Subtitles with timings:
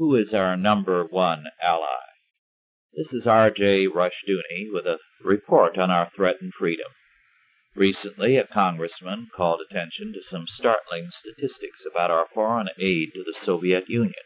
[0.00, 2.00] who is our number one ally?
[2.96, 3.88] This is R.J.
[3.88, 6.86] Rushdoony with a report on our threatened freedom.
[7.76, 13.34] Recently, a congressman called attention to some startling statistics about our foreign aid to the
[13.44, 14.24] Soviet Union.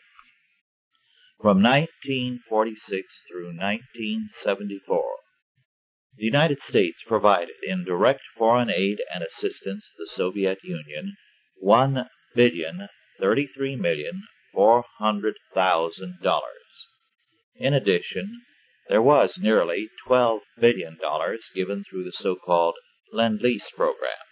[1.43, 5.03] From 1946 through 1974,
[6.17, 11.17] the United States provided in direct foreign aid and assistance to the Soviet Union
[11.57, 12.07] one
[12.37, 12.87] billion
[13.19, 14.23] thirty-three million
[14.55, 16.65] four hundred thousand dollars.
[17.57, 18.43] In addition,
[18.89, 22.75] there was nearly twelve billion dollars given through the so-called
[23.13, 24.25] Lend-Lease program.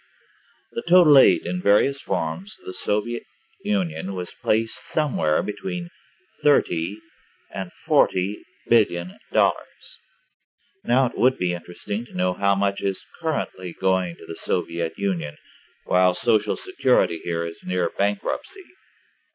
[0.71, 3.23] The total aid in various forms to the Soviet
[3.63, 5.89] Union was placed somewhere between
[6.43, 6.97] thirty
[7.53, 9.57] and forty billion dollars.
[10.83, 14.93] Now it would be interesting to know how much is currently going to the Soviet
[14.97, 15.35] Union,
[15.85, 18.65] while Social Security here is near bankruptcy,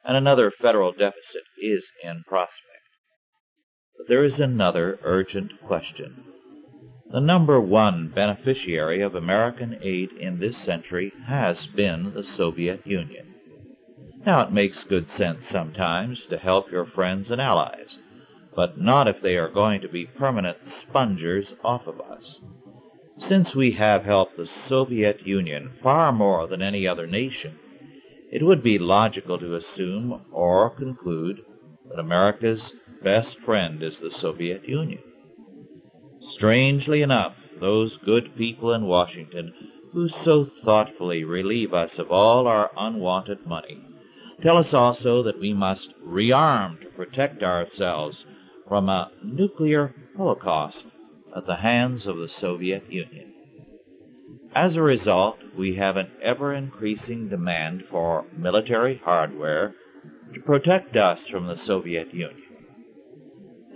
[0.09, 2.57] and another federal deficit is in prospect.
[3.97, 6.25] But there is another urgent question.
[7.13, 13.35] The number one beneficiary of American aid in this century has been the Soviet Union.
[14.27, 17.99] Now it makes good sense sometimes to help your friends and allies
[18.59, 20.57] but not if they are going to be permanent
[20.89, 22.25] spongers off of us.
[23.29, 27.57] Since we have helped the Soviet Union far more than any other nation,
[28.31, 31.41] it would be logical to assume or conclude
[31.89, 32.61] that America's
[33.03, 35.01] best friend is the Soviet Union.
[36.37, 39.53] Strangely enough, those good people in Washington
[39.93, 43.83] who so thoughtfully relieve us of all our unwanted money
[44.43, 48.17] tell us also that we must rearm to protect ourselves
[48.69, 50.77] from a nuclear holocaust
[51.37, 53.33] at the hands of the Soviet Union.
[54.55, 59.75] As a result, we have an ever increasing demand for military hardware
[60.35, 62.43] to protect us from the Soviet Union.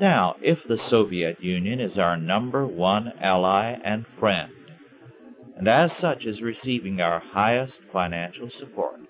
[0.00, 4.52] Now, if the Soviet Union is our number one ally and friend,
[5.56, 9.00] and as such is receiving our highest financial support,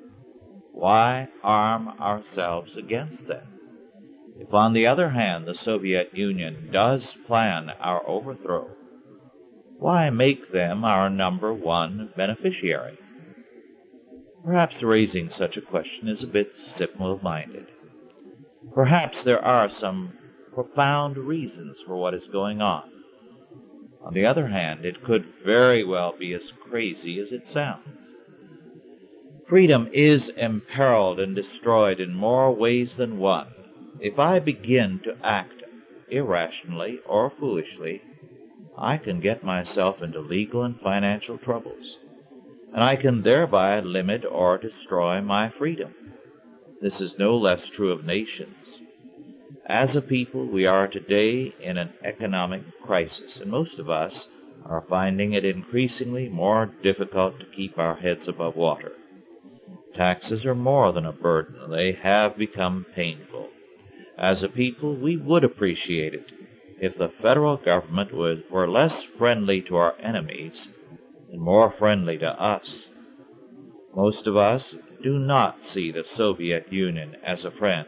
[0.73, 3.47] why arm ourselves against them?
[4.37, 8.71] If, on the other hand, the Soviet Union does plan our overthrow,
[9.83, 12.97] why make them our number one beneficiary?
[14.45, 17.67] Perhaps raising such a question is a bit simple minded.
[18.73, 20.13] Perhaps there are some
[20.55, 22.85] profound reasons for what is going on.
[24.05, 27.89] On the other hand, it could very well be as crazy as it sounds.
[29.49, 33.49] Freedom is imperiled and destroyed in more ways than one
[33.99, 35.63] if I begin to act
[36.09, 38.01] irrationally or foolishly,
[38.77, 41.97] I can get myself into legal and financial troubles,
[42.73, 45.95] and I can thereby limit or destroy my freedom.
[46.81, 48.57] This is no less true of nations.
[49.67, 54.13] As a people, we are today in an economic crisis, and most of us
[54.65, 58.93] are finding it increasingly more difficult to keep our heads above water.
[59.97, 63.51] Taxes are more than a burden, they have become painful.
[64.19, 66.27] As a people, we would appreciate it
[66.83, 70.53] if the federal government were less friendly to our enemies
[71.31, 72.65] and more friendly to us.
[73.95, 74.63] Most of us
[75.01, 77.87] do not see the Soviet Union as a friend,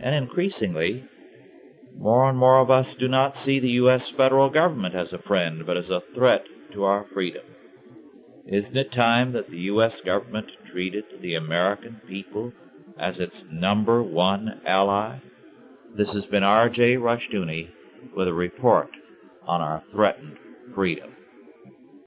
[0.00, 1.04] and increasingly,
[1.98, 4.02] more and more of us do not see the U.S.
[4.16, 6.42] federal government as a friend, but as a threat
[6.72, 7.42] to our freedom.
[8.46, 9.92] Isn't it time that the U.S.
[10.06, 12.52] government treated the American people
[12.96, 15.18] as its number one ally?
[15.98, 16.94] This has been R.J.
[16.94, 17.70] Rushdoony
[18.16, 18.88] with a report
[19.46, 20.36] on our threatened
[20.74, 21.10] freedom.